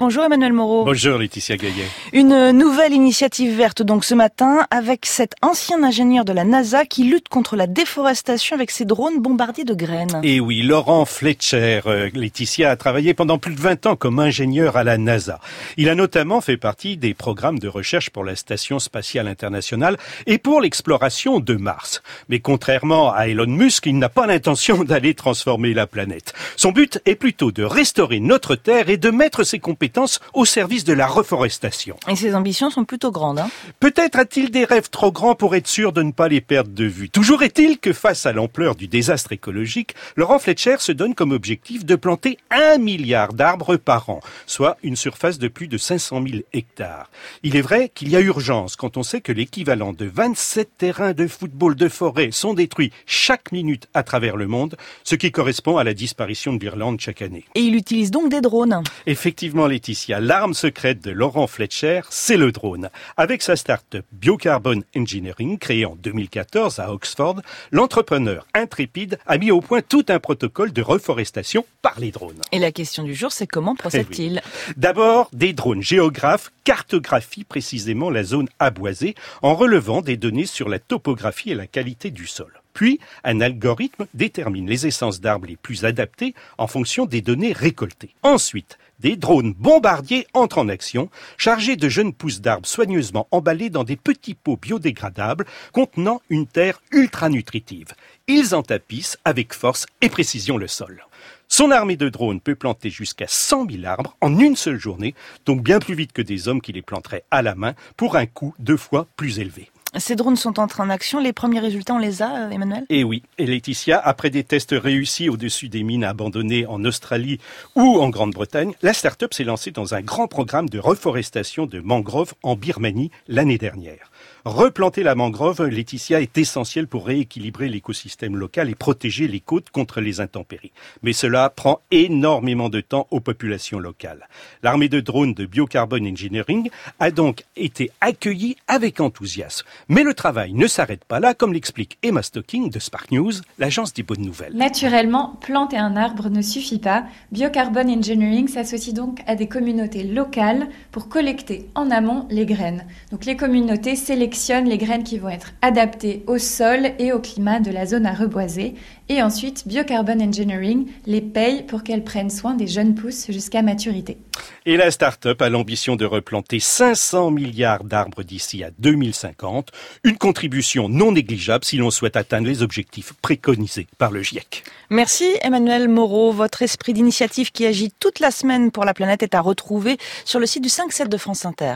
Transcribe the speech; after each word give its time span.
Bonjour 0.00 0.22
Emmanuel 0.22 0.52
Moreau. 0.52 0.84
Bonjour 0.84 1.18
Laetitia 1.18 1.56
Gaillet. 1.56 1.88
Une 2.12 2.52
nouvelle 2.52 2.92
initiative 2.92 3.56
verte 3.56 3.82
donc 3.82 4.04
ce 4.04 4.14
matin 4.14 4.64
avec 4.70 5.04
cet 5.06 5.34
ancien 5.42 5.82
ingénieur 5.82 6.24
de 6.24 6.32
la 6.32 6.44
NASA 6.44 6.84
qui 6.84 7.02
lutte 7.02 7.28
contre 7.28 7.56
la 7.56 7.66
déforestation 7.66 8.54
avec 8.54 8.70
ses 8.70 8.84
drones 8.84 9.18
bombardiers 9.18 9.64
de 9.64 9.74
graines. 9.74 10.20
Et 10.22 10.38
oui, 10.38 10.62
Laurent 10.62 11.04
Fletcher, 11.04 11.80
euh, 11.86 12.10
Laetitia 12.14 12.70
a 12.70 12.76
travaillé 12.76 13.12
pendant 13.12 13.38
plus 13.38 13.56
de 13.56 13.60
20 13.60 13.86
ans 13.86 13.96
comme 13.96 14.20
ingénieur 14.20 14.76
à 14.76 14.84
la 14.84 14.98
NASA. 14.98 15.40
Il 15.76 15.88
a 15.88 15.96
notamment 15.96 16.40
fait 16.40 16.58
partie 16.58 16.96
des 16.96 17.12
programmes 17.12 17.58
de 17.58 17.66
recherche 17.66 18.10
pour 18.10 18.22
la 18.22 18.36
Station 18.36 18.78
spatiale 18.78 19.26
internationale 19.26 19.96
et 20.26 20.38
pour 20.38 20.60
l'exploration 20.60 21.40
de 21.40 21.56
Mars. 21.56 22.04
Mais 22.28 22.38
contrairement 22.38 23.12
à 23.12 23.26
Elon 23.26 23.48
Musk, 23.48 23.86
il 23.86 23.98
n'a 23.98 24.08
pas 24.08 24.28
l'intention 24.28 24.84
d'aller 24.84 25.14
transformer 25.14 25.74
la 25.74 25.88
planète. 25.88 26.34
Son 26.54 26.70
but 26.70 27.00
est 27.04 27.16
plutôt 27.16 27.50
de 27.50 27.64
restaurer 27.64 28.20
notre 28.20 28.54
Terre 28.54 28.90
et 28.90 28.96
de 28.96 29.10
mettre 29.10 29.42
ses 29.42 29.58
compétences 29.58 29.87
au 30.34 30.44
service 30.44 30.84
de 30.84 30.92
la 30.92 31.06
reforestation. 31.06 31.96
Et 32.08 32.16
ses 32.16 32.34
ambitions 32.34 32.70
sont 32.70 32.84
plutôt 32.84 33.10
grandes. 33.10 33.38
Hein 33.38 33.50
Peut-être 33.80 34.18
a-t-il 34.18 34.50
des 34.50 34.64
rêves 34.64 34.90
trop 34.90 35.12
grands 35.12 35.34
pour 35.34 35.54
être 35.54 35.66
sûr 35.66 35.92
de 35.92 36.02
ne 36.02 36.12
pas 36.12 36.28
les 36.28 36.40
perdre 36.40 36.70
de 36.70 36.84
vue. 36.84 37.08
Toujours 37.08 37.42
est-il 37.42 37.78
que 37.78 37.92
face 37.92 38.26
à 38.26 38.32
l'ampleur 38.32 38.74
du 38.74 38.88
désastre 38.88 39.32
écologique, 39.32 39.94
Laurent 40.16 40.38
Fletcher 40.38 40.76
se 40.78 40.92
donne 40.92 41.14
comme 41.14 41.32
objectif 41.32 41.84
de 41.84 41.96
planter 41.96 42.38
un 42.50 42.78
milliard 42.78 43.32
d'arbres 43.32 43.76
par 43.76 44.10
an, 44.10 44.20
soit 44.46 44.76
une 44.82 44.96
surface 44.96 45.38
de 45.38 45.48
plus 45.48 45.68
de 45.68 45.78
500 45.78 46.22
000 46.26 46.42
hectares. 46.52 47.10
Il 47.42 47.56
est 47.56 47.62
vrai 47.62 47.90
qu'il 47.94 48.08
y 48.08 48.16
a 48.16 48.20
urgence 48.20 48.76
quand 48.76 48.96
on 48.96 49.02
sait 49.02 49.20
que 49.20 49.32
l'équivalent 49.32 49.92
de 49.92 50.06
27 50.06 50.70
terrains 50.78 51.12
de 51.12 51.26
football 51.26 51.74
de 51.74 51.88
forêt 51.88 52.30
sont 52.32 52.54
détruits 52.54 52.92
chaque 53.06 53.52
minute 53.52 53.88
à 53.94 54.02
travers 54.02 54.36
le 54.36 54.46
monde, 54.46 54.76
ce 55.04 55.14
qui 55.14 55.30
correspond 55.30 55.76
à 55.76 55.84
la 55.84 55.94
disparition 55.94 56.52
de 56.54 56.60
l'Irlande 56.60 57.00
chaque 57.00 57.22
année. 57.22 57.44
Et 57.54 57.60
il 57.60 57.74
utilise 57.74 58.10
donc 58.10 58.30
des 58.30 58.40
drones. 58.40 58.82
Effectivement, 59.06 59.66
Laetitia, 59.78 60.18
l'arme 60.18 60.54
secrète 60.54 61.04
de 61.04 61.12
Laurent 61.12 61.46
Fletcher, 61.46 62.00
c'est 62.10 62.36
le 62.36 62.50
drone. 62.50 62.90
Avec 63.16 63.42
sa 63.42 63.54
start-up 63.54 64.04
Biocarbon 64.10 64.82
Engineering, 64.96 65.56
créée 65.56 65.84
en 65.84 65.94
2014 65.94 66.80
à 66.80 66.92
Oxford, 66.92 67.36
l'entrepreneur 67.70 68.44
intrépide 68.54 69.20
a 69.24 69.38
mis 69.38 69.52
au 69.52 69.60
point 69.60 69.80
tout 69.80 70.04
un 70.08 70.18
protocole 70.18 70.72
de 70.72 70.82
reforestation 70.82 71.64
par 71.80 72.00
les 72.00 72.10
drones. 72.10 72.40
Et 72.50 72.58
la 72.58 72.72
question 72.72 73.04
du 73.04 73.14
jour, 73.14 73.30
c'est 73.30 73.46
comment 73.46 73.76
procède-t-il 73.76 74.42
eh 74.44 74.72
D'abord, 74.76 75.30
des 75.32 75.52
drones 75.52 75.82
géographes 75.82 76.50
cartographient 76.64 77.44
précisément 77.44 78.10
la 78.10 78.24
zone 78.24 78.48
aboisée 78.58 79.14
en 79.42 79.54
relevant 79.54 80.02
des 80.02 80.16
données 80.16 80.46
sur 80.46 80.68
la 80.68 80.80
topographie 80.80 81.52
et 81.52 81.54
la 81.54 81.68
qualité 81.68 82.10
du 82.10 82.26
sol. 82.26 82.52
Puis, 82.78 83.00
un 83.24 83.40
algorithme 83.40 84.06
détermine 84.14 84.68
les 84.68 84.86
essences 84.86 85.20
d'arbres 85.20 85.48
les 85.48 85.56
plus 85.56 85.84
adaptées 85.84 86.32
en 86.58 86.68
fonction 86.68 87.06
des 87.06 87.22
données 87.22 87.52
récoltées. 87.52 88.14
Ensuite, 88.22 88.78
des 89.00 89.16
drones 89.16 89.52
bombardiers 89.52 90.28
entrent 90.32 90.58
en 90.58 90.68
action, 90.68 91.10
chargés 91.38 91.74
de 91.74 91.88
jeunes 91.88 92.12
pousses 92.12 92.40
d'arbres 92.40 92.68
soigneusement 92.68 93.26
emballés 93.32 93.68
dans 93.68 93.82
des 93.82 93.96
petits 93.96 94.34
pots 94.34 94.56
biodégradables 94.56 95.44
contenant 95.72 96.22
une 96.30 96.46
terre 96.46 96.80
ultra 96.92 97.28
nutritive. 97.28 97.94
Ils 98.28 98.54
en 98.54 98.62
tapissent 98.62 99.18
avec 99.24 99.54
force 99.54 99.84
et 100.00 100.08
précision 100.08 100.56
le 100.56 100.68
sol. 100.68 101.04
Son 101.48 101.72
armée 101.72 101.96
de 101.96 102.08
drones 102.08 102.40
peut 102.40 102.54
planter 102.54 102.90
jusqu'à 102.90 103.26
100 103.26 103.68
000 103.72 103.86
arbres 103.86 104.16
en 104.20 104.38
une 104.38 104.54
seule 104.54 104.78
journée, 104.78 105.16
donc 105.46 105.64
bien 105.64 105.80
plus 105.80 105.94
vite 105.94 106.12
que 106.12 106.22
des 106.22 106.46
hommes 106.46 106.60
qui 106.60 106.72
les 106.72 106.82
planteraient 106.82 107.24
à 107.32 107.42
la 107.42 107.56
main 107.56 107.74
pour 107.96 108.14
un 108.14 108.26
coût 108.26 108.54
deux 108.60 108.76
fois 108.76 109.08
plus 109.16 109.40
élevé. 109.40 109.68
Ces 109.98 110.16
drones 110.16 110.36
sont 110.36 110.58
entrés 110.58 110.82
en 110.82 110.90
action. 110.90 111.18
Les 111.18 111.32
premiers 111.32 111.60
résultats, 111.60 111.94
on 111.94 111.98
les 111.98 112.22
a, 112.22 112.46
euh, 112.46 112.50
Emmanuel? 112.50 112.84
Eh 112.88 113.04
oui. 113.04 113.22
Et 113.38 113.46
Laetitia, 113.46 113.98
après 113.98 114.30
des 114.30 114.44
tests 114.44 114.74
réussis 114.76 115.28
au-dessus 115.28 115.68
des 115.68 115.82
mines 115.82 116.04
abandonnées 116.04 116.66
en 116.66 116.84
Australie 116.84 117.40
ou 117.74 117.98
en 117.98 118.08
Grande-Bretagne, 118.08 118.72
la 118.82 118.92
start-up 118.92 119.34
s'est 119.34 119.44
lancée 119.44 119.70
dans 119.70 119.94
un 119.94 120.00
grand 120.00 120.28
programme 120.28 120.68
de 120.68 120.78
reforestation 120.78 121.66
de 121.66 121.80
mangroves 121.80 122.34
en 122.42 122.54
Birmanie 122.56 123.10
l'année 123.26 123.58
dernière. 123.58 124.10
Replanter 124.44 125.02
la 125.02 125.14
mangrove, 125.14 125.66
Laetitia, 125.66 126.20
est 126.20 126.38
essentiel 126.38 126.86
pour 126.86 127.06
rééquilibrer 127.06 127.68
l'écosystème 127.68 128.36
local 128.36 128.70
et 128.70 128.74
protéger 128.74 129.28
les 129.28 129.40
côtes 129.40 129.70
contre 129.70 130.00
les 130.00 130.20
intempéries. 130.20 130.72
Mais 131.02 131.12
cela 131.12 131.50
prend 131.50 131.80
énormément 131.90 132.68
de 132.68 132.80
temps 132.80 133.06
aux 133.10 133.20
populations 133.20 133.78
locales. 133.78 134.28
L'armée 134.62 134.88
de 134.88 135.00
drones 135.00 135.34
de 135.34 135.44
Biocarbon 135.44 136.04
Engineering 136.04 136.70
a 136.98 137.10
donc 137.10 137.44
été 137.56 137.90
accueillie 138.00 138.56
avec 138.68 139.00
enthousiasme. 139.00 139.66
Mais 139.88 140.02
le 140.02 140.14
travail 140.14 140.52
ne 140.54 140.66
s'arrête 140.66 141.04
pas 141.04 141.20
là, 141.20 141.34
comme 141.34 141.52
l'explique 141.52 141.98
Emma 142.02 142.22
Stocking 142.22 142.70
de 142.70 142.78
Spark 142.78 143.10
News, 143.10 143.32
l'agence 143.58 143.92
des 143.92 144.02
bonnes 144.02 144.22
nouvelles. 144.22 144.54
Naturellement, 144.54 145.36
planter 145.40 145.76
un 145.76 145.96
arbre 145.96 146.30
ne 146.30 146.42
suffit 146.42 146.78
pas. 146.78 147.04
Biocarbon 147.32 147.88
Engineering 147.88 148.48
s'associe 148.48 148.94
donc 148.94 149.20
à 149.26 149.34
des 149.34 149.48
communautés 149.48 150.04
locales 150.04 150.68
pour 150.90 151.08
collecter 151.08 151.68
en 151.74 151.90
amont 151.90 152.26
les 152.30 152.46
graines. 152.46 152.86
Donc 153.10 153.24
les 153.24 153.36
communautés 153.36 153.96
sélectionnent 154.08 154.70
les 154.70 154.78
graines 154.78 155.04
qui 155.04 155.18
vont 155.18 155.28
être 155.28 155.52
adaptées 155.60 156.24
au 156.26 156.38
sol 156.38 156.92
et 156.98 157.12
au 157.12 157.18
climat 157.18 157.60
de 157.60 157.70
la 157.70 157.84
zone 157.84 158.06
à 158.06 158.14
reboiser. 158.14 158.74
Et 159.10 159.22
ensuite, 159.22 159.68
Biocarbon 159.68 160.18
Engineering 160.18 160.86
les 161.04 161.20
paye 161.20 161.62
pour 161.64 161.82
qu'elles 161.82 162.04
prennent 162.04 162.30
soin 162.30 162.54
des 162.54 162.66
jeunes 162.66 162.94
pousses 162.94 163.30
jusqu'à 163.30 163.60
maturité. 163.60 164.16
Et 164.64 164.78
la 164.78 164.90
start-up 164.90 165.42
a 165.42 165.50
l'ambition 165.50 165.94
de 165.96 166.06
replanter 166.06 166.58
500 166.58 167.30
milliards 167.30 167.84
d'arbres 167.84 168.22
d'ici 168.22 168.64
à 168.64 168.70
2050, 168.78 169.72
une 170.04 170.16
contribution 170.16 170.88
non 170.88 171.12
négligeable 171.12 171.66
si 171.66 171.76
l'on 171.76 171.90
souhaite 171.90 172.16
atteindre 172.16 172.46
les 172.46 172.62
objectifs 172.62 173.12
préconisés 173.20 173.88
par 173.98 174.10
le 174.10 174.22
GIEC. 174.22 174.64
Merci 174.88 175.26
Emmanuel 175.42 175.86
Moreau. 175.88 176.32
Votre 176.32 176.62
esprit 176.62 176.94
d'initiative 176.94 177.52
qui 177.52 177.66
agit 177.66 177.92
toute 178.00 178.20
la 178.20 178.30
semaine 178.30 178.70
pour 178.70 178.86
la 178.86 178.94
planète 178.94 179.22
est 179.22 179.34
à 179.34 179.42
retrouver 179.42 179.98
sur 180.24 180.40
le 180.40 180.46
site 180.46 180.62
du 180.62 180.70
5-7 180.70 181.08
de 181.08 181.16
France 181.18 181.44
Inter. 181.44 181.74